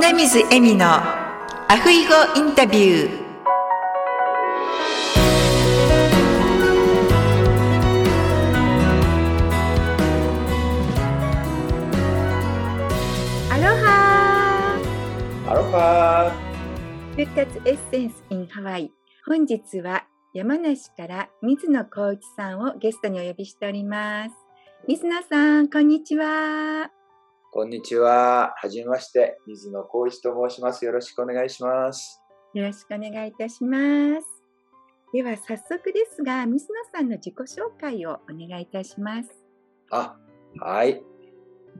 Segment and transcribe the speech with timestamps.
[0.00, 3.20] 米水恵美のアフイゴインタビュー。
[13.50, 14.80] アロハ。
[15.46, 16.32] アロハ。
[17.14, 18.90] 復活エッセンス in ハワイ。
[19.26, 24.34] 本日は山梨から水野幸一さんをゲストにお呼びしております。
[24.88, 26.90] 水野さんこんにちは
[27.52, 28.54] こんにちは。
[28.58, 29.40] はじめまして。
[29.44, 30.84] 水野光一と申します。
[30.84, 32.22] よろしくお願いします。
[32.54, 33.76] よろしくお願いいたしま
[34.20, 34.26] す。
[35.12, 39.30] では早速ですが、水野さんの自己紹介をお願いいたします。
[39.90, 40.16] あ、
[40.60, 41.02] はい。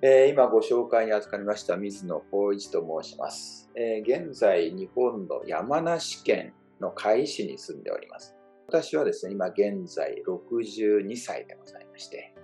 [0.02, 8.34] えー、今ご紹介に預かりました水野光一と申します、えー、現在、日本の山梨県の甲斐市に住んでおります。
[8.66, 12.34] 私はですね、今現在62歳でございまして、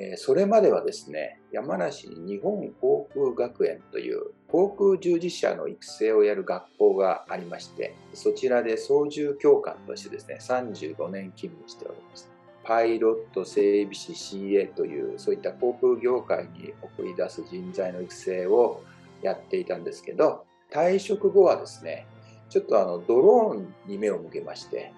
[0.00, 12.28] えそれまではですね、山梨に日本航空学園という航空従事者の育成をやる学校がありまして、そちらで操縦教官としてですね、35年勤務しておりました。
[12.62, 18.82] パイロット、整備士、CA というそういった航空業界に送り出す人材の育成を
[19.22, 22.06] やっていたんですけど、退職後はですね、
[22.50, 24.92] ちょっとあのドローンに目を向けまして、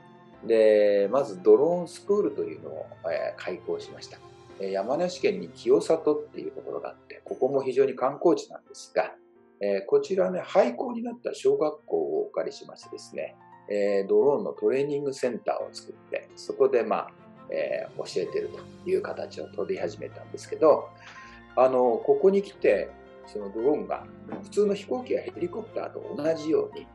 [0.45, 4.19] で、まずドローンスクールというのをえ開講しました。
[4.61, 9.13] 山梨県に清里っていうところがあって、ここも非常に観光地なんですが、
[9.63, 13.37] えこちらね、廃校になった小学校をお借りしましてですね、
[13.69, 17.11] えドローンのトレーニングセンターを作って、そこでまあ、
[17.51, 18.51] えー、教えてる
[18.85, 20.89] という形を取り始めたんですけど、
[21.57, 22.91] あの、ここに来て、
[23.27, 24.07] そのドローンが
[24.43, 26.87] 普通の飛行機やヘリコプターと同じように、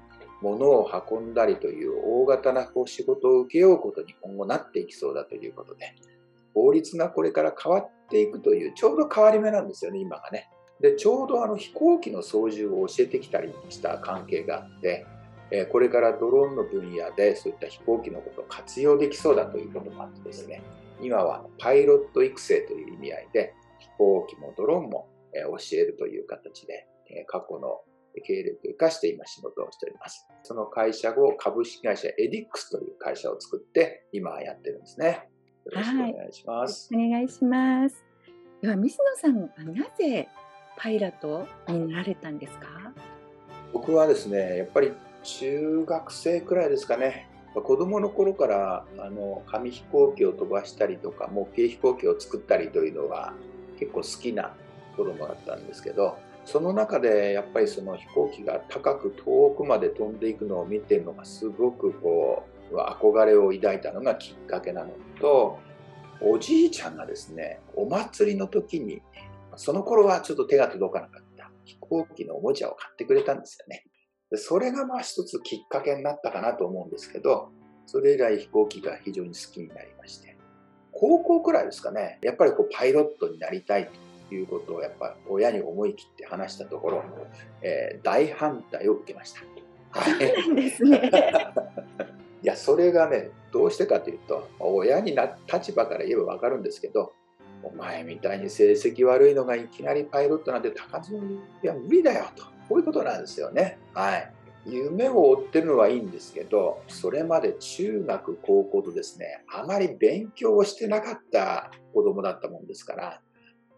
[0.42, 5.96] 物を運んだりという大型な仕事を請け負うことに今後なっていきそうだということで、
[6.56, 10.50] 法律がこれから変わっていくという、ちょうど変わり目なんですよね、今がね。
[10.80, 15.06] で、ちょうどあの飛行機の操縦を教えてきたりした関係があって、
[15.52, 20.64] えこれからドローンの分野でそういった飛行機のことを活用できそうだということもあってですね、
[21.02, 26.88] 今はパイロット育成という意味合いで、飛行機もドローンも教えるという形で、
[27.28, 27.82] 過去の
[28.24, 30.28] 経歴を生かして今仕事をしております。
[30.44, 35.30] その会社後、株式会社エディックスという会社を作って今やってるんですね。
[35.66, 36.94] よろしくお願いします。
[36.94, 38.06] はい、お願いします。
[38.62, 40.28] では水野さんはなぜ
[40.78, 42.68] パイロットになられたんですか？
[43.74, 44.94] 僕はですねやっぱり
[45.24, 53.34] 中学生くらいですかね子供の頃からあの紙飛行機を飛ばしたりとか模型飛行機を作ったりというのが
[53.80, 54.54] 結構好きな
[54.96, 65.60] 子供だったんですけどその中でやっぱりその飛行機が高く遠くまで飛んでいくのを見てるのがすごくこう憧れを抱いたのがきっかけなのと
[66.22, 69.02] おじいちゃんがですねお祭りの時に
[69.56, 71.26] その頃はちょっと手が届かなかった。
[71.66, 73.84] 飛行機のおもちゃを買ってくれたんですよね。
[74.30, 77.50] でそれがまあ一つきっかけになったかなと思うんですけど
[77.86, 80.36] それ以来飛行機が非常に好きになりまして。
[80.92, 82.20] 高校くらいですかね。
[82.22, 83.90] やっぱりこうパイロットになりたい
[84.30, 87.04] ということをやっぱ親に思い切って話したところ、
[87.62, 89.42] えー、大反対を受けました。
[89.92, 91.12] はい、ですね
[92.46, 97.12] いや、それがね、どうしてかというと、親にな立場から言えば分かるんですけど、
[97.64, 103.80] お前みたいに成績悪いのがいきなりパイロットなんて高津には無理だよと、こういうことなんですよね。
[103.96, 104.32] はい。
[104.68, 113.22] 夢を追ってるのはいいんですけど、それまで中学、高校とですね、あまり勉強をしてなかった子供だったもんですから、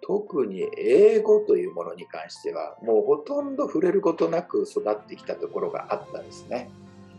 [0.01, 6.69] 特に英語というものに関しては、もうほとんど触れることなく育ってきたところがあったんですね。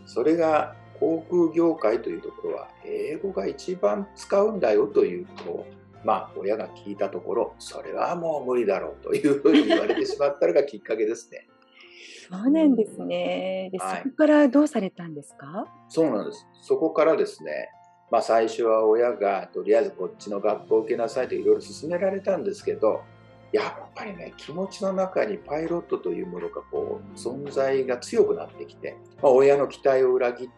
[0.05, 5.67] それが航空業界というところは英語が一番使うんだよということを
[6.03, 11.47] まあ親が聞いたところそれはもう無理だろうというふうに言われてしまったのがきっかけですね。
[12.31, 13.69] そうなんですね。
[13.71, 15.67] で、はい、そこからどうされたんですか？
[15.87, 16.45] そうなんです。
[16.61, 17.69] そこからですね、
[18.11, 23.01] まあ、最初は親がとりあえずこっちの学校を受けなさいといろいろ勧められたんですけど
[23.51, 30.53] やっぱりね気持ちの中にパイロットというものがこう存在が強くなってきて、まあ、親の期待を裏切って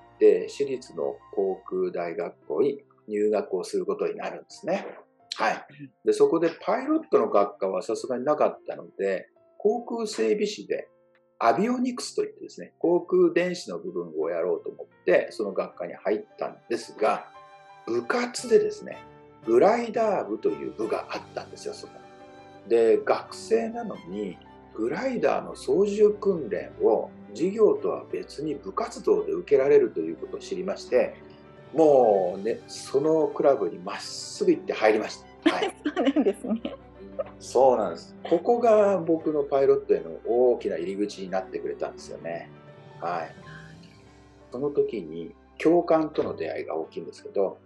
[0.49, 4.85] 私立の航空大学校に入学をすることになるんですね。
[5.35, 5.65] はい。
[6.05, 9.27] で、そこでパイロットの学科はさすがになかったので、
[9.57, 10.87] 航空整備士で
[11.39, 17.27] アビオニクスといってですね、航空電子の部分をやろうと思って、その学科に入ったんですが、
[17.87, 18.97] 部活でですね、
[19.45, 21.93] グライダー部という部があったんですよ、そこ。
[22.67, 24.37] で、学生なのに、
[24.75, 31.15] グライダーの操縦訓練を授業とは別に部活動で受けられるということを知りまして
[31.73, 35.51] もうねそのクラブにまっすぐ行って入りました。
[35.51, 36.75] はい、 そうなんですね
[37.39, 38.15] そうなんです。
[38.23, 42.49] ここが僕のパイロットへの大きな入り口になってくれたんですよね。
[42.99, 43.35] はい。
[44.51, 47.57] その時に教官との出会いが大きいんですけど、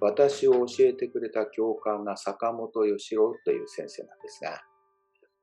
[0.00, 4.60] 私を教えてくれた教官が坂本義郎という先生なんですが、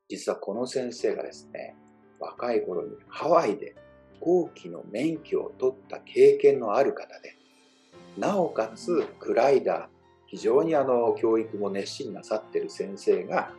[0.10, 1.76] 実はこの先生がですね、
[2.20, 3.76] 若い頃にハワイで
[4.16, 7.38] 飛行機の免許を取った経験のある方で、
[8.18, 9.88] なおかつグライダー、
[10.28, 13.52] 非常にあの教育も熱心なさってる先生が、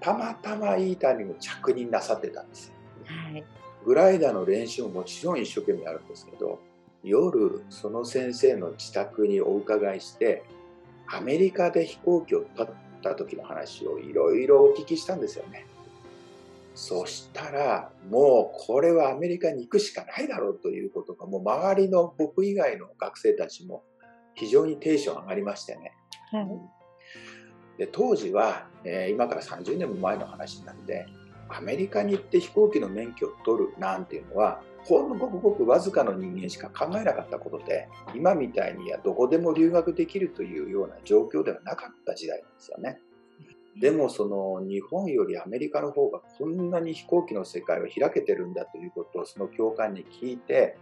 [0.00, 2.74] たまたまいいタイミング着任なさってたんですよ。
[3.04, 3.44] はい、
[3.84, 6.58] グライダーの練習ももちろん一生懸命やるんですけど、
[7.02, 10.42] 夜その先生の自宅にお伺いして
[11.06, 12.72] アメリカで飛行機を取っ
[13.02, 15.66] た時の話をいろいろお聞きしたんですよね。
[16.80, 23.82] そしたらもうこれはアメリカに行くしかないだろうということがもう周りの僕以外の学生たちも
[24.34, 25.92] 非常にテンション上がりましてね。
[26.32, 26.46] はい、
[27.76, 31.04] で当時は、えー、今から30年も前の話なんで
[31.50, 43.00] アメリカに行って飛行機の免許を取るなんていうのはほんのごくごくわずかの人間しか考えなかったことで今みたいにどこでも留学できるというような状況ではなかった時代なんですよね。
[43.78, 50.76] でもその日本よりアメリカの方がこんなに飛行機の世界を開けてるんだということをその教官に聞いて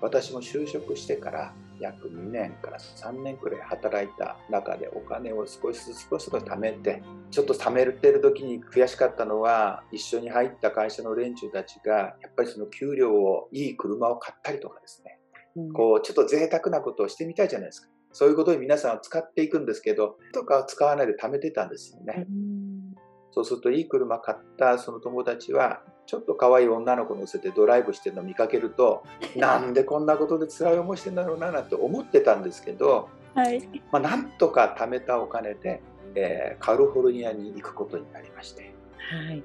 [0.00, 15.18] 私も就職してから約2年から3年くらい働いた中でお金を少しずつ少しずつ貯めてちょっと貯めてる時に悔しかったのは一緒に入った会社の連中たちがやっぱりその給料をいい車を買ったりとかですね、
[15.56, 22.26] うん、こうちょっと贅沢なことをしてみたいじゃないですかそういうことに皆さんは使っていくんですけどとか使わないで貯めてたんですよね。
[22.28, 22.94] うん。
[23.30, 29.04] そうするといい車買ったその友達はちょっと可愛い女の子乗せてドライブしてるのを見かけると
[29.36, 33.66] なんでこんなことで辛い思いしてんだろうななんて思ってたんですけど、はい。
[33.90, 35.80] まあ、なんとか貯めたお金で、
[36.14, 39.42] えー、カリフォルニアに行くことになりまして、はい、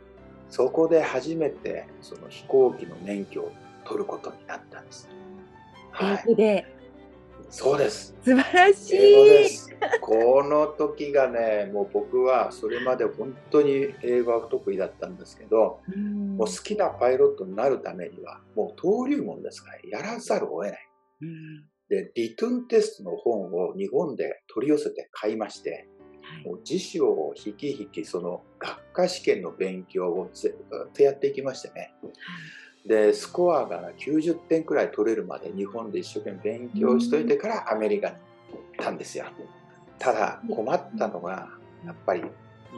[0.49, 3.51] そこで初めてその飛行機の免許を
[3.85, 5.07] 取ることになったんです。
[5.91, 6.65] はい、で
[7.49, 8.15] そうです。
[8.23, 9.67] 素晴らしい。
[10.01, 20.89] この時がね、 もう僕はそれまで本当に英語は不得意だったんですけど、うもう好きなパイロットになるためには、もう登竜門ですからやらざるを得ない。
[21.89, 25.87] で、リトゥンテストの本を日本で取り寄せて買いまして、
[26.21, 31.93] はい、もう辞書を引き引きその学科試験の勉強をずっとやっていきましてね。
[32.01, 32.13] はい
[32.87, 38.19] でスコアが90点くらい取れるまで日本で一生懸命勉強しといてからアメリカに行
[38.81, 39.25] ったんですよ。
[39.99, 41.49] ただ困ったのが
[41.85, 42.23] やっぱり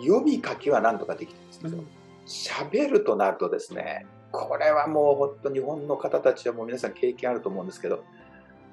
[0.01, 1.83] 読み書きはなんとかできたんですけど
[2.25, 8.03] 喋るとなるとですねこれはもう本当日本の方たちはもう皆さん経験あると思うんですけど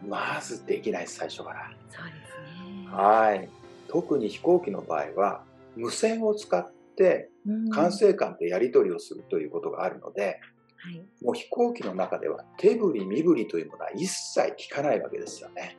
[0.07, 1.71] まずできないです最初から。
[1.91, 2.89] そうですね。
[2.91, 3.49] はい。
[3.89, 5.43] 特に飛行機の場合は
[5.75, 7.29] 無線を使って
[7.73, 10.41] 管制官とやり取りをするということがあるので、
[10.77, 15.79] はい、もう飛行機の中では手振り身振りというものは一切聞かないわけですよね。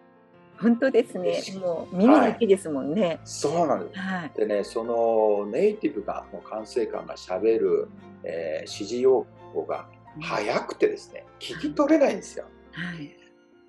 [0.60, 1.40] 本当ですね。
[1.60, 3.08] もう耳だけですもんね。
[3.08, 4.00] はい、そうなんです。
[4.00, 7.90] はい、でね、そのネイティブが、もう管制官がしゃべる、
[8.24, 9.88] えー、指示用語が
[10.20, 12.46] 早くてですね、聞き取れないんですよ。
[12.72, 13.16] はい、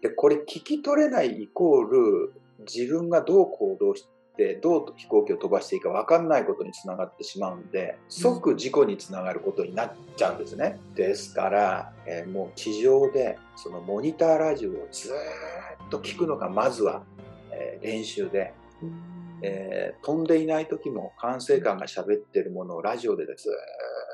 [0.00, 10.78] で、これ聞き取れないイコール、自分がどう行動して、ってどう飛行機を飛ばしていいか分かんないことにつながってしまうんで即事故につながることになっちゃうんですね。
[10.94, 15.10] ですから、えー、もう地上でそのモニターラジオをず
[15.86, 17.02] っと聞くのがまずは、
[17.50, 18.54] えー、練習で。
[19.40, 23.48] えー、飛んでいない時も管制官が喋ってるものをラジオでず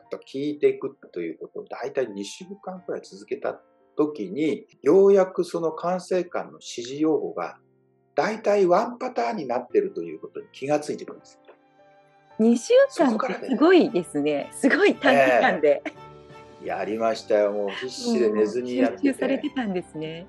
[0.04, 3.58] っと聞いていくということを大体2週間くらい続けた
[3.96, 7.56] 時にようやくその管制官の指示用語が
[8.14, 11.38] 大体ワンパターンになってるということに気がついてくるんです。
[12.38, 14.50] 2週間ってすごいですね。
[14.52, 15.82] すごい短期間で、
[16.62, 17.52] えー、やりましたよ。
[17.52, 19.02] もう必死で寝ずにやってて。
[19.08, 20.26] 集中されてたんですね。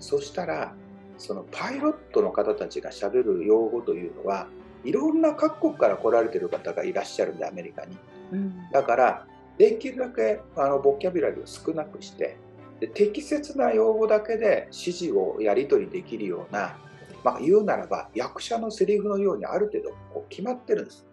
[0.00, 0.74] そしたら、
[1.16, 4.48] そのパイロットの方たちがしゃべる用語というのは、
[4.84, 7.96] いろんな各国から来られてる方がいらっしゃるんで、アメリカに。
[8.32, 9.26] うん、だから、
[9.58, 12.36] できるだけあのボキャブラリーを少なくして、
[12.80, 16.76] で適切な用語だけで指示をやり取りできるような、
[17.24, 21.06] まあ、言うならば役者のセリフのようにある程度こう決まってるんです。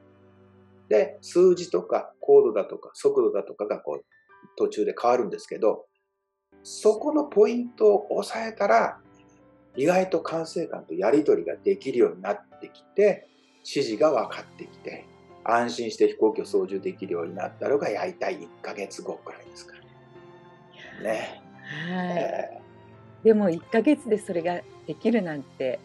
[0.89, 4.05] で数字とかコードだとか速度だとかがこう
[4.55, 5.85] 途中で変わるんですけど
[6.61, 8.99] そこのポイントを押さえたら
[9.75, 13.27] 意外と管制官とやり取りができるようになってきて
[13.63, 15.05] 指示が分かってきて
[15.43, 21.09] 安心して飛行機を操縦できるようになったのが大体1ヶ月後くらいですからね。
[21.11, 21.44] ね。
[21.65, 22.61] はい、
[23.23, 25.79] でも1ヶ月でそれができるなんて。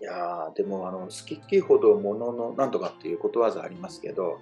[0.00, 4.38] いやでもあの好きほどもののなんとかっていうことわざありますけど、はい、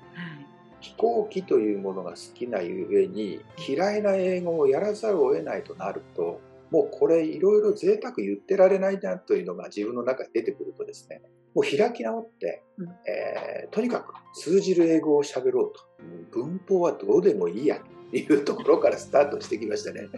[0.81, 6.41] 飛行機というものが好きなゆえに嫌いな英語をやらざるを得ないとなると
[6.73, 11.23] もうこれいろいろ贅沢言ってられないなというのが自分の中に出てくるとですね
[11.55, 15.93] もう開き直って、うん、えー、とにかく通じる英語を喋ろうと。
[16.33, 20.09] 文法はどうでもいいやというところからスタートしてきましたね。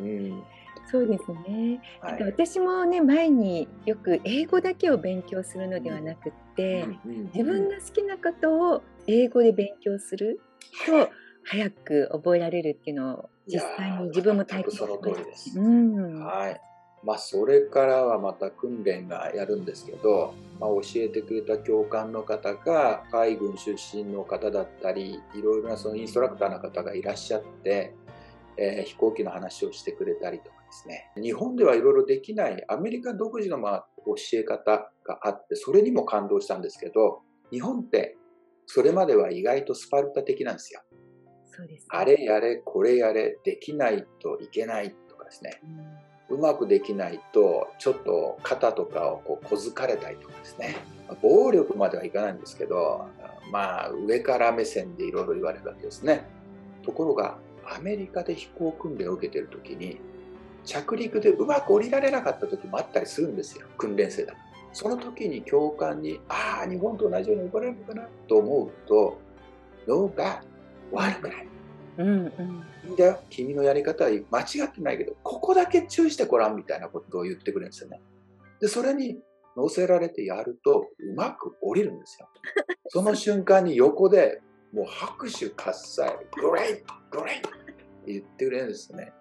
[0.00, 0.42] うん
[0.90, 1.80] そうですね。
[2.00, 6.86] はい、私もね前によく英語だけを勉強するのではなくって、
[7.34, 10.40] 自分が好きなことを英語で勉強する
[10.86, 11.10] と
[11.44, 15.60] 早く覚えられるっていうのを実際に自分も体験しました。
[15.60, 16.60] うん、はい
[17.04, 27.94] まあ、それからはまた訓練がやるんですけど、まあ、教えてくれた教官の方が海軍出身の方だったりいろいろなそのインストラクターの方がいらっしゃって、
[28.56, 37.20] えー、飛行機の話をしてくれたりとかですね日本ではいろいろできないアメリカ独自のまあ教え方があってそれにも感動したんですけど
[37.50, 38.16] 日本って
[38.66, 40.80] それまでは意外とスパルタ的なんですよ。
[41.44, 45.60] そうです、ね、あれやれこれやれできないといけないとかですね。
[45.62, 50.76] うんうまくできないとちょっと肩とかをこう小づかれたりとかですね。
[51.20, 53.06] 暴力まではいかないんですけど
[53.52, 56.24] まあ上から目線でいろいろ言われるわけですね。
[56.82, 60.00] ところがアメリカで飛行訓練を受けている時に
[60.64, 63.66] 着陸でうまく降りられなかった時もあったりするんですよ。
[63.76, 64.34] 訓練生だ
[64.72, 68.08] その時に教官にああ日本と同じように怒られるのかな？
[68.28, 69.18] と思うと
[69.86, 70.42] 脳が
[70.90, 71.46] 悪くない
[71.98, 78.00] うんうん、いいんだよ君のやり方は間違ってないけどここだけ注意してごらんみたいなことを言ってくれるんですよね。
[78.60, 79.18] でそれに
[79.56, 82.28] 乗せられてやるとうまく降りるんですよ。
[82.88, 84.42] その瞬間に横で
[84.74, 89.12] もう拍手喝采「グレイトグレイト!」って言ってくれるんですね、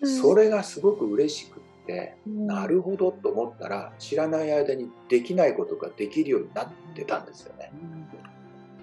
[0.00, 7.70] うん、それがすごく嬉しくって、うん、なるほどと思ったら知らない間にできないことができるようになってたんですよね、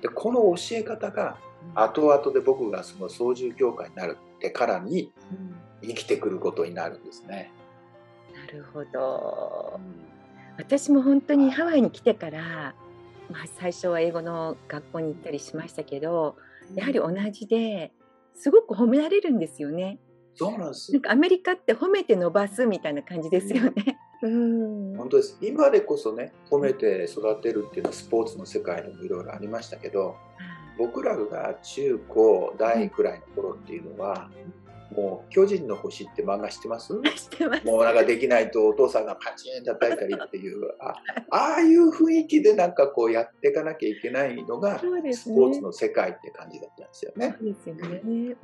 [0.01, 1.39] でこの教え方が
[1.73, 5.11] 後々で僕がその操縦協会になるってからに
[5.81, 7.51] 生きてくることになるんですね。
[8.33, 9.79] なるほど、
[10.57, 12.75] 私も本当にハワイに来てから、
[13.29, 16.35] まあ、最初は英語の学校に行ったりしましたけど
[16.75, 17.91] やはり同じで
[18.35, 19.99] すごく褒められるんですよね。
[20.35, 20.91] そうなんです。
[20.91, 23.97] なんかアメリカって褒めて伸ばすみたいな感じですよね。
[24.21, 25.37] うん、本当です。
[25.41, 30.15] 今でこそね褒めて育てるっていうのはスポーツの世界でもいろいろありましたけど、
[30.77, 34.29] 僕らが中高大くらいの頃っていうのは、
[34.93, 36.93] もう「巨人の星」って漫画知ってます？
[36.93, 36.99] も
[37.79, 40.93] うなんかできないとお父さんがパチン叩いたりっていうあ
[41.31, 47.35] ああいう雰囲気でなんかこうやっていかなきゃいけないのが、ね、スポーツの世界って感じだったんですよね。
[47.41, 48.35] ですよね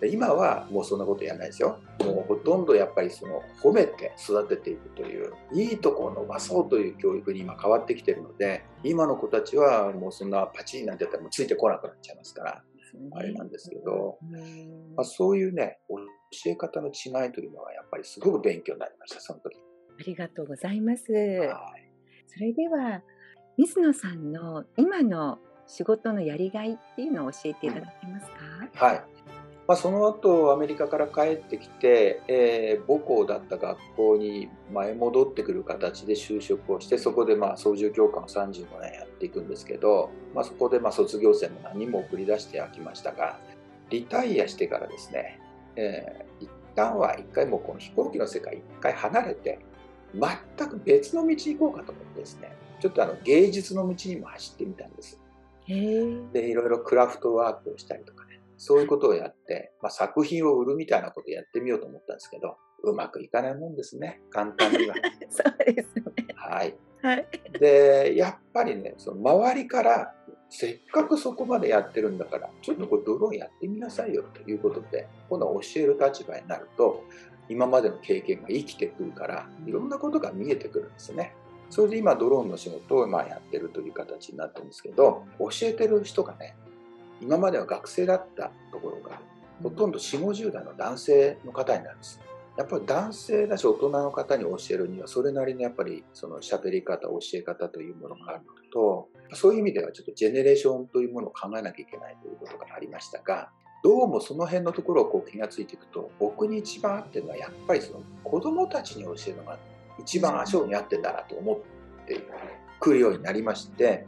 [0.00, 1.78] で今はもうそんなことやらないですよ。
[2.00, 12.62] もうほとんどやっぱりその褒めて育てていくといういいとこを伸ばそうという教育に今変わってきてるので今の子たちはもうそんなパチンなんてやったらもうついてこなくなっちゃいますから。
[13.12, 14.18] あれなんですけど、
[14.96, 19.56] まあ、そういうね教え方の違いというのはやっぱりすごく勉強になりましたその時。
[19.56, 21.12] ありがとうございます。
[21.12, 21.90] はい。
[22.26, 23.02] それでは
[23.56, 28.26] 水野さんの今の仕事のやりがいっていうのを教えていただけます
[28.78, 29.17] か、はい
[29.68, 43.38] まあ、その後アメリカから帰ってきて、えー、母校だった学校に前戻ってくる形で就職をしてそこでまあ操縦教官を35年やっていくんですけど、まあ、そこでまあ卒業生も何人も送り出して飽きましたが
[43.90, 45.38] リタイアしてからですね、
[45.76, 49.58] えー、一旦は一回もこの飛行機の世界一回離れて
[50.14, 55.20] 全く別の道に行こうかと思ってですねちょっとあの芸術の道にも走ってみたんです。
[56.32, 58.17] でいろいろクラフトワークをしたりとか
[58.58, 64.94] そういうことをやって、まあ、作品を売るみたいなことをやってみようと思ったんですけど、うまくいかないもんですね、簡単には。
[65.30, 66.02] そうですね。
[66.34, 66.74] はい。
[67.00, 67.26] はい、
[67.58, 70.14] で、やっぱりね、その周りから、
[70.50, 77.04] せっかくそこまでやってるんだから、ちょっとこれドローンやってみなさいよということで、今度は教える立場になると、
[77.48, 81.34] 今までの経験が生きてくるから、いろんなことが見えてくるんですね。
[81.70, 86.56] それで今ドローンの仕事をまあやってるという形になってるんですけど、教えてる人がね、
[87.20, 89.20] 今までは学生だったところが
[89.62, 92.20] ほとんど4 5 0代の男性の方になるんです。
[92.56, 103.50] やっぱり男性だし大人の方に教えるにはそれなりにやっぱりその喋り方教え方というものがあるのとそういう意味ではちょっとジェネレーションというものを考えなきゃいけないということがありましたが
[103.84, 109.56] どうもその辺のところをこう気がついていくと僕に一番合ってるのはやっぱりその子供たちに教えるのが
[110.00, 112.20] 一番足に合ってんだなと思って
[112.80, 114.06] くるようになりまして、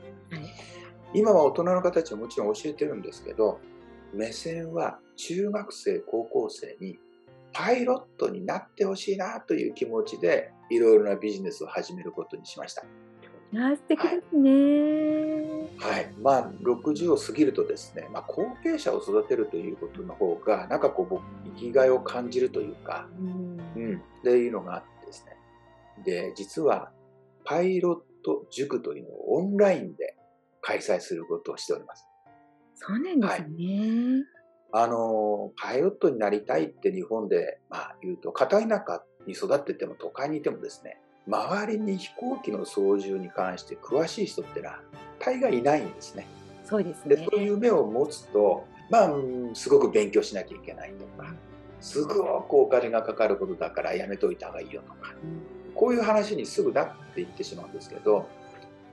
[1.12, 3.60] 今は大人の方たちはもちろん教えてるんですけど
[4.14, 6.98] 目線は中学生高校生に
[7.52, 12.84] パイロットになってほしいなという気持ちでいろいろなビジネスを始めることにしました。
[13.52, 14.50] あ素敵ですね、
[15.78, 21.22] はい、はい、まあ60を過ぎるとですね、まあ、後継者を育てるということの方がなんかこう僕
[21.56, 25.36] 生きがいを感じるというか、うん、うん、っていうのがあってですね。
[26.04, 26.92] で実は
[27.44, 30.09] パイロット塾というのをオンラインで
[30.60, 32.06] 開催することをしております。
[32.74, 33.26] そうなんですね、
[34.72, 44.80] はい、あのパイロットになりたいって日本で、まあ、言うと片田舎に育ってても都会にいてもですね周りに飛行機の操縦に関して詳しい人ってのは
[45.18, 46.26] 大概いないんですね。
[46.64, 47.16] そうですね。
[47.16, 49.10] でそういう目を持つと、まあ、
[49.54, 51.34] すごく勉強しなきゃいけないとか、
[51.80, 58.26] すごくお金がかかることだからやめといた方がいいよとか、うん、こういう話にすぐなっていってしまうんですけど、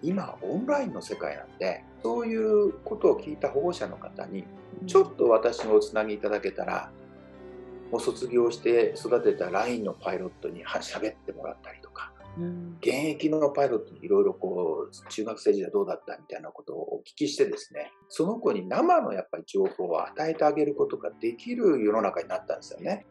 [0.01, 4.44] 今オンラインの世界なんで、そういうことを聞いた保護者の方に、
[4.86, 6.92] ちょっと私をおつなぎいただけたら、
[7.92, 23.06] もう卒業して育てたラインのパイロットに喋ってもらったりとか、うん、現役のパイロットにいろいろこう中学生時代どうだったみたいなことをお聞きしてですねその子に生のやっぱり情報を与えてあげることができる世の中になったんですよね。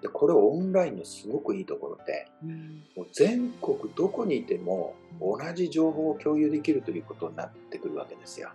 [0.00, 8.50] でこれオンラインのすごくいいところで、うん、もう全国どこにいても同じ情報を共有できるということになってくるわけですよ。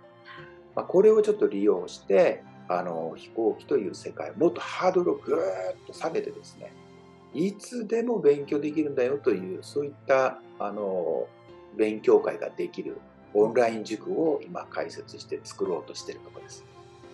[0.76, 5.42] まあ、これをちょっと利用してあの飛行機という世界もっとハードルをぐーっ
[5.86, 6.72] と下げてですね
[7.34, 11.28] いつでも勉強できるんだよというそういったあの
[11.76, 12.98] 勉強会ができる
[13.34, 16.64] オンライン塾を今開設して作ろうとしているところです。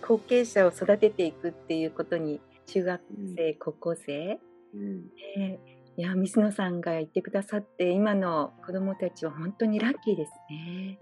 [0.02, 3.00] 後継者を育てていくっていうことに中学
[3.36, 4.38] 生、うん、高校生、
[4.74, 5.04] うん。
[5.36, 10.98] えー、いや水野さんが言ってくださって今の子どもたちは本当にラッキーですね。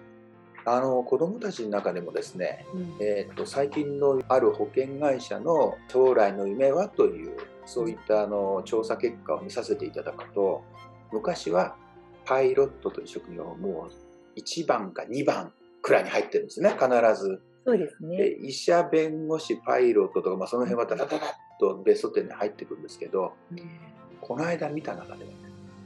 [0.64, 10.62] あの子どもたちの中でもですね、うん、えーと、最近のある保険会社の将来の夢はというそういったあの調査結果を見させていただくと
[11.12, 11.76] 昔は
[12.26, 16.86] パイロットという職業もう1番か2番くらいに入ってるんですね必
[17.18, 17.40] ず。
[17.64, 23.58] そうですね、で医者弁護士パイロットとか、まあ、その辺はダダダダッとベスト10に入ってくるんですけど、うん、
[24.20, 25.36] この間見た中ではね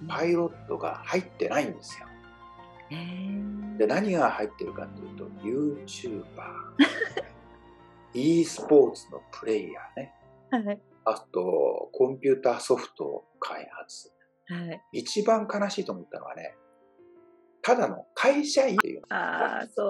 [0.09, 2.07] パイロットが入ってないんですよ。
[3.79, 6.27] で何が入ってるかというと YouTuber
[8.13, 10.13] e スポーツのプレイヤーね、
[10.51, 14.13] はい、あとコンピューターソフト開発、
[14.47, 16.55] はい、一番悲しいと思ったのはね
[17.63, 19.03] ただの会社員っていう。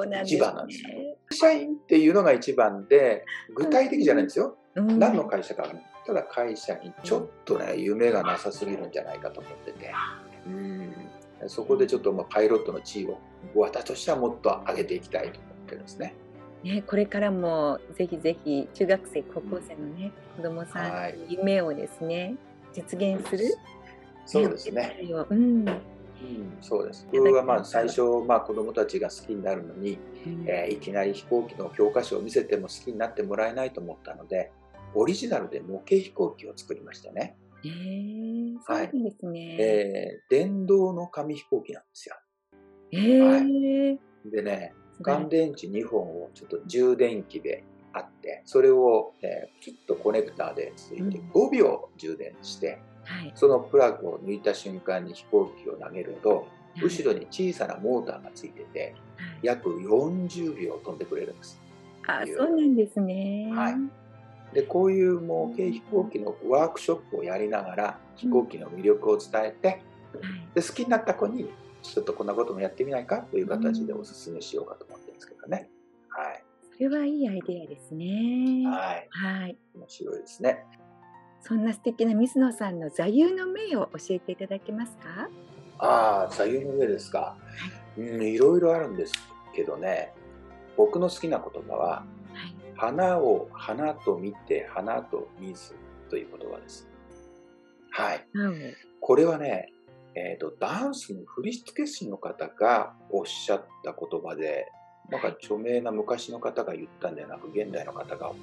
[0.05, 0.89] のが一番なんですよ。
[1.31, 4.59] 会社員っていうのが一番で具体的じゃないんですよ。
[4.75, 5.65] うん、何の会社か
[6.07, 9.93] ただ会社員ちょっとね夢がなさすぎるんじゃないかと思ってて。
[10.47, 10.93] うん
[11.49, 13.19] そこでちょっとまあパイロットの地位を
[13.57, 16.15] 私としてはもっと上げていきたいと思ってるんですね。
[16.63, 22.37] ね、これからもぜひぜひ中学生高校生のね、うん、子どもさんの夢をですね、
[22.73, 23.53] 実現する
[24.25, 25.01] そうですね。
[25.29, 25.75] うん、うん、
[26.61, 27.09] そうです。
[27.11, 34.53] 僕はまあ最初、まあ、子どもたちが好きになるのに、うん、えー、いきなり飛行機の教科書を見せても好きになってもらえないと思ったので
[34.95, 37.37] オリジナルで模型飛行機を作りましたね。
[37.65, 42.17] えー、そうですね、はい、えー、電動の紙飛行機なんですよ。
[42.91, 52.81] えー、はい、でね、乾電池2本をちょっと充電器であって、それを、えー、ピッとコネクターでついて5秒充電して、
[53.25, 56.47] うん、そのプラグを抜いた瞬間に飛行機を投げると、
[56.83, 58.95] 後ろに小さなモーターがついてて、
[59.43, 61.61] 約40秒飛んでくれるんです。
[62.07, 63.51] あ、そうなんですね。
[63.55, 64.02] はい。
[64.53, 69.83] でこういう模型飛行機のワークショップをやりながら飛行機の魅力を伝えて、
[70.55, 71.51] で好きになった子に
[71.83, 75.71] ちょっとこんなこともやってみないかという形でお勧めしようかと思ってるんですけどね。
[76.09, 76.45] はい。
[76.75, 78.65] それはいいアイデアですね。
[78.67, 79.09] はい。
[79.11, 79.57] はい。
[79.75, 80.65] 面白いですね。
[81.41, 85.29] そんな素敵な水野さんの座右の銘を教えていただけますか？
[85.79, 87.37] ああ、座右の銘ですか。
[87.99, 89.13] うん、いろいろあるんです
[89.55, 90.13] けどね、
[90.77, 92.05] 僕の好きな言葉は、
[92.83, 95.77] 花を花と見て花と見ず
[96.11, 96.89] という言葉です。
[97.93, 98.27] はい。
[98.35, 99.73] うん、これはね、
[100.17, 104.67] えーと、ダンスの振付師の方がおっしゃった言葉で、
[105.11, 108.35] なんか著名な昔の方が言ったんではなく、現代の方がお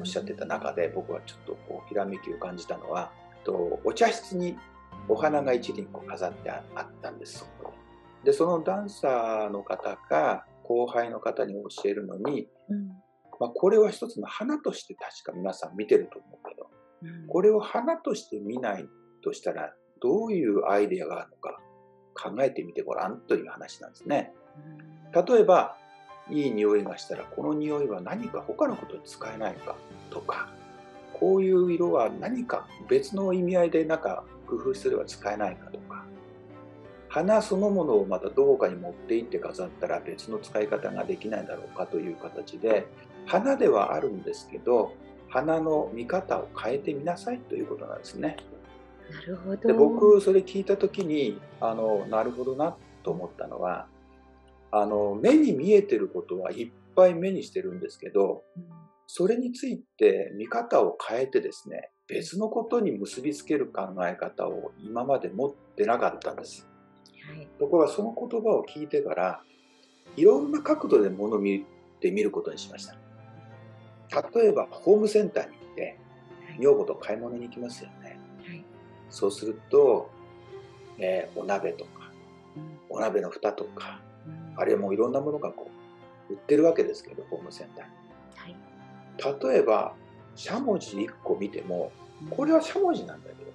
[0.00, 3.10] っしゃってた中で、僕はちょっとこうひらめきを感じたのは、
[3.42, 4.56] とお茶室に
[5.08, 7.72] お花が一輪こう飾ってあったんです、そこ
[8.22, 8.30] で。
[8.30, 12.97] で、そのダンサーの方が後輩の方に教えるのに、うん
[13.40, 16.70] まあ、これは一つの花として確か皆さん見てると思うけど、
[17.02, 18.88] うん、これを花として見ない
[19.22, 21.60] としたらどういうアイデアがあるのか
[22.14, 24.32] 考えてみてごらんという話なんですね。
[25.14, 25.76] 例えば
[26.30, 29.76] いい匂いがしたらこの匂いは何か他のことに使えないか
[30.10, 30.50] とか
[31.14, 36.04] こういう色は何か別の意味合いでなんか工夫すれば使えないかとか
[37.08, 42.86] 花そのものをまたどこかに持って行って飾ったら別の使い方ができないだろうかという形で
[43.26, 44.92] 花ではあるんですけど
[45.28, 48.36] 花の見方を変えてみなさいということなんですね。
[49.10, 53.86] なるほどで僕それ聞いた時にあのなるほどなと思ったのは
[54.70, 58.42] あの目に見えてることはいっぱい目にしてるんですけど、
[59.06, 66.68] それについて見方を変えてですね別のことに結びつける考え方を今まで持ってなかったんです。
[67.58, 69.42] はい、ところがその言葉を聞いてから
[70.16, 71.64] いろんな角度で物を見
[72.00, 72.94] てみることにしました。
[74.34, 75.98] 例えばホームセンターに行って
[76.58, 78.18] 女房と買い物に行きますよね。
[78.46, 78.64] はい、
[79.10, 80.10] そうすると、
[80.98, 82.10] えー、お鍋とか、
[82.56, 85.70] うん、お鍋の蓋とか、うん、あるいはもういろんなものがこ
[86.30, 87.92] う売ってるわけですけどホームセンターに。
[88.34, 89.94] はい、例えば
[90.34, 91.92] しゃもじ1個見ても
[92.30, 93.50] これはしゃもじなんだけど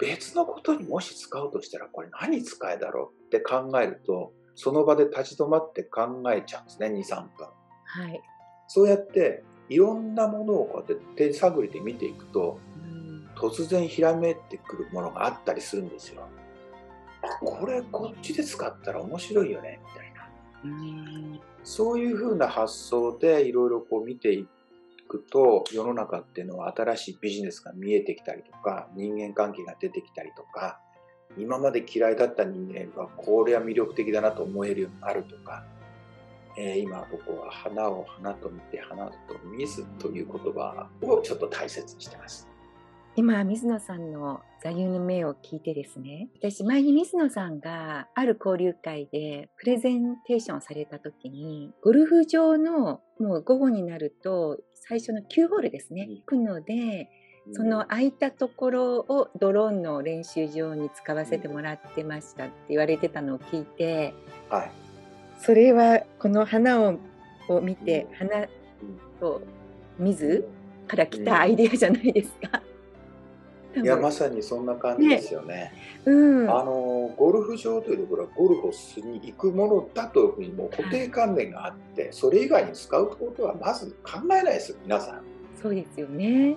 [0.00, 7.48] 別のことにもし使おうとしたらこれ何使えだろうって考えるとその場で立ち止まって考えちゃうんですね23分。
[7.84, 8.20] はい、
[8.66, 12.58] そうやっていろんなものをこうやって手探りで見ていくと、
[13.36, 16.28] 突然ひらめいてくるものがあったりするんですよ。
[17.40, 21.40] これこっちで使ったら面白いよねみたいな。
[21.62, 24.46] そういうふうな発想でいろいろこう見てい
[25.10, 30.80] くと世の中っていうのは新しいビジネスが見えてきたりとか人間関係が出てきたりとか
[31.36, 35.64] 今まで嫌いだった人間がこれは魅力的だなと思えるようになるとか
[36.56, 42.48] えー、今僕は花を花と見て花と見ずという言葉をちょっと大切にしてます。
[43.16, 57.08] 今水野さんの座右の銘を聞いてですね私前に水野さんがある交流会でプレゼンテーションされた時にゴルフ場のもう午後になると最初の9ホールですね、行くので
[57.52, 64.14] その空いたところをドローンの練習場に使わせてもらってましたって言われてたのを聞いて、
[64.48, 64.70] はい、
[65.38, 66.98] それはこの花を
[67.48, 68.46] を見て花
[69.18, 69.42] と
[69.98, 70.48] 水
[70.86, 72.62] から来たアイデアじゃないですか。
[73.76, 75.54] いやまさにそんな感じですよね。
[75.54, 75.72] ね
[76.06, 85.22] うん、あのゴルフ場というところはゴルフをしに行くものだというふうにもう固定観念があって、はい、それ以外に使うことはまず考えないですよ皆さん。
[85.62, 86.56] そうですよね。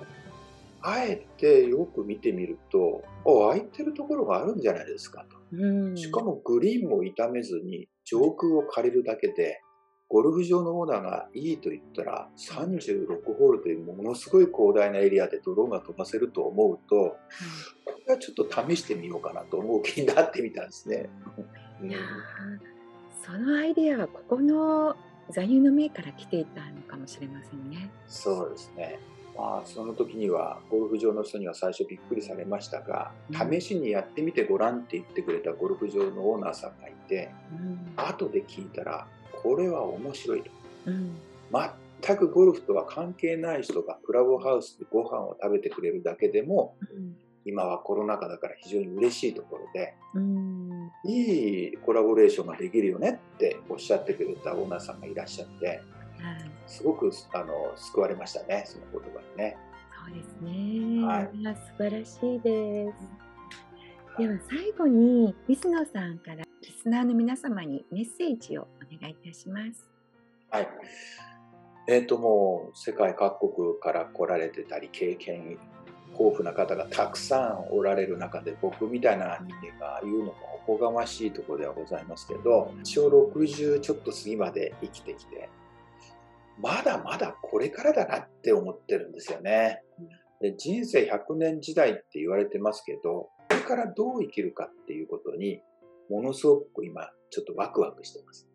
[0.82, 5.38] あえてよく見てみると空いてるところがあるんじゃないですかと。
[5.54, 9.62] うん、しかもグリーンも傷めずに上空を借りるだけで
[10.13, 17.17] ゴルフ場のオーナーがいいと言ったら36ホールというものすごい広大なエリアでドローンが飛ばせると思うと、
[17.84, 21.10] これはちょっと試してみようかなと思う気になってみたんですね。
[21.84, 21.97] いや
[23.26, 24.95] そのアイデアはここの
[25.32, 27.89] 座右の銘から来ていたのかもしれませんね。
[28.08, 28.99] そうですね。
[29.36, 39.08] まあ、その時にはゴルフ場の人には最初びっくりされましたが、試しにやってみてごらんって言ってくれたゴルフ場のオーナーさんがいて、うん、後で聞いたら
[39.43, 40.49] これは面白いと、
[40.88, 41.15] うん、
[42.01, 49.93] 全くゴルフとは関係ない人がクラブハウスでご飯を食べてくれるだけでも、うん、今はコロナ禍だから非常に嬉しいところで、
[51.06, 55.82] いいコラボレーションができるよねっておっしゃってくれたオーナーさんがいらっしゃって。
[56.67, 59.58] すごくあの救われましたね、その言葉にね。
[60.06, 61.06] そうですね。
[61.06, 63.23] はい、素晴らしいです。
[64.17, 68.67] では最後に水野さんからリスナーの皆様にメッセージをお
[68.99, 69.89] 願いいたします。
[70.49, 70.67] はい。
[71.88, 75.58] えっ、ー、ともう世界各国から来られてたり経験
[76.12, 85.49] 豊富な方がたくさんおられる中で僕みたいな人間が言うのもおこがましいところではございますけど一応60ちょっと過ぎまで生きてきて
[86.62, 89.82] まだまだこれからだなって思ってるんですよね。
[90.43, 95.62] で人生100年時代って言われてますけど、これからどう生きるかっていうことに、
[96.10, 98.45] ものすごく今、ちょっとワクワクしてます。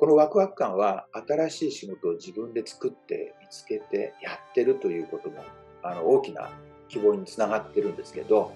[0.00, 5.44] このワクワク感は、新しい仕事を自分で作って見つけてやってるということも、
[5.82, 6.48] あの、大きな
[6.88, 8.50] 希望につながってるんですけど、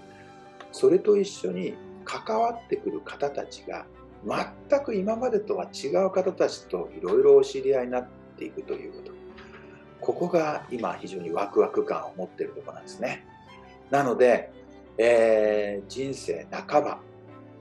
[0.73, 1.75] それと一緒に
[2.07, 3.85] 関わってくる方たちが、
[4.25, 9.13] 全く今までとは違う方たちといろいろお知り合いになっていくということ。
[10.01, 13.23] ここが今非常にワクワク感を持ってるとこなんですね。
[13.91, 14.51] なので、
[14.97, 17.01] えー、人生半ば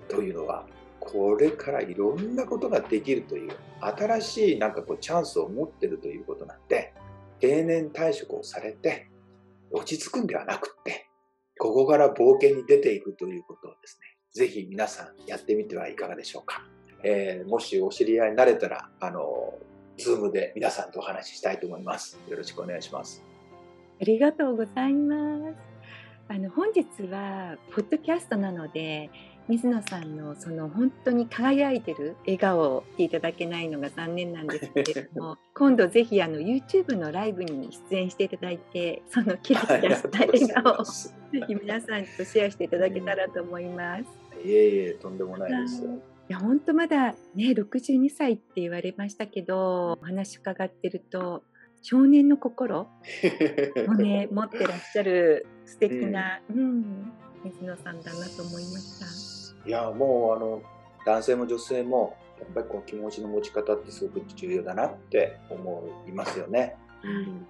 [0.08, 0.66] というのは
[1.06, 6.94] これからいろんなことができるという新しいなんかこうチャンスを持ってるということなんで
[7.40, 9.10] 定年退職をされて
[9.72, 11.10] 落ち着くんではなくって
[11.60, 16.64] ここから冒険に出ていくということをですねぜひ皆さんやってみてはいかがでしょうか、
[17.04, 19.54] えー、もしお知り合いになれたらあの
[19.98, 22.20] ズームで皆さんとお話ししたいと思います。
[22.28, 23.24] よろしくお願いします。
[23.24, 25.74] あありがとうございます。
[26.30, 29.12] あの本日はポッドキャストなので
[29.50, 41.12] 水野さんのその本当に輝いてる笑顔を見ていただけないのが残念なんですけれども今度ぜひあの YouTube のライブに出演していただいてそのキラキラした笑顔をぜ
[41.48, 44.04] ひ皆さんとシェアしていただけたらと思います。
[44.46, 45.84] いえいえとんでもないです。
[45.84, 45.88] い
[46.30, 51.44] や本当まだね62歳って言われましたけどお話伺ってると
[51.82, 52.88] 少年の心
[53.88, 59.68] をね 持ってらっしゃる素敵な、うん、うん、水野さんだなと思いました。
[59.68, 60.62] いやもうあの
[61.06, 66.76] 男性も女性もやっぱりこう気持ちの持ち方ってすごく重要だなって思いますよね。
[67.04, 67.48] うん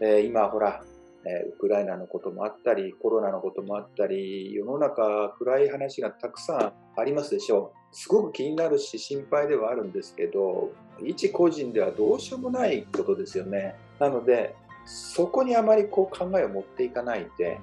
[0.00, 0.82] えー、今ほら、
[1.24, 7.96] えー、ウクライナのこともあったりコロナのこともあったり世の中暗い話がたくさんありますでしょう。
[7.96, 10.72] すごく気になるし心配ではあるんですけど
[11.04, 13.76] 一個人ではどうしようもないことですよね。
[13.98, 17.60] なのでそこにあまりこう考えを持っていかないで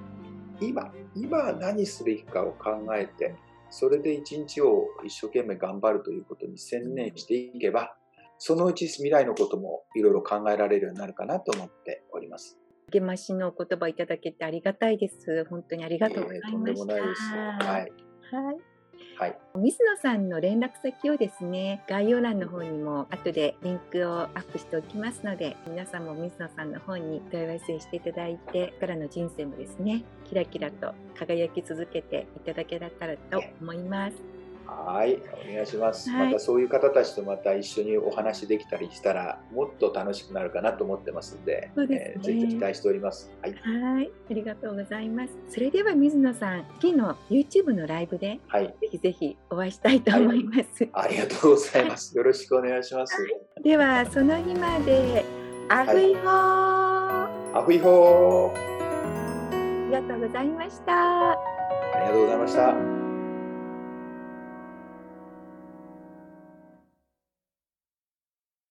[0.60, 3.34] 今今何すべきかを考えて
[3.70, 7.94] それで一日を一生懸命頑張るということに専念していけば
[8.38, 12.58] そのうち未来のこともいろいろ考えられるようになるかなと思っております。
[12.92, 15.44] 励ましの言葉いただけてありがたいです。
[15.50, 16.52] 本当にありがとうございました。
[16.52, 17.22] とんでもないです。
[17.32, 17.92] はい。
[18.32, 18.69] はい
[19.20, 34.39] はい、水野さんの連絡先をですね概要欄の方にも後でリンクをアップしておきますので皆さんも水野さんの方に問い合わせしていただいてからの人生もですねキラキラと輝き続けていただけたらと思います。
[34.70, 43.30] はい、お願いします、はい、またそういう方たちとまた一緒にお話できたりしたらもっと楽しくなるかなと思ってますんで、ですね、えー、ぜひ期待しております。
[43.42, 45.34] はい、はいありがとうございます。
[45.48, 50.84] それでは水野さん、次の YouTube のライブで、はい、ぜひぜひお会いしたいと思います。
[50.92, 52.16] はい、ありがとうございます。
[52.16, 53.16] よろしくお願いします。
[53.62, 55.24] ではその日まで
[55.68, 58.70] アフイホー、アフイホー
[59.92, 61.32] ありがとうございました。
[61.32, 61.36] あ
[62.00, 62.99] りがとうございました。